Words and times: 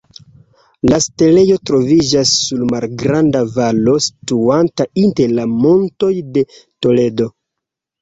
La 0.91 0.97
setlejo 1.05 1.57
troviĝas 1.71 2.31
sur 2.47 2.65
malgranda 2.73 3.43
valo 3.59 3.95
situanta 4.09 4.91
inter 5.07 5.39
la 5.39 5.49
Montoj 5.63 6.15
de 6.35 6.49
Toledo. 6.61 7.35